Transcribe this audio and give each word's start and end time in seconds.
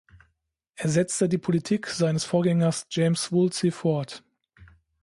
Er 0.77 0.89
setzte 0.89 1.29
die 1.29 1.37
Politik 1.37 1.85
seines 1.85 2.25
Vorgängers 2.25 2.87
James 2.89 3.31
Woolsey 3.31 3.69
fort. 3.69 4.23